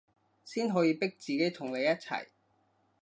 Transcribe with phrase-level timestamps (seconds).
[0.43, 2.25] 先可以逼自己同你一齊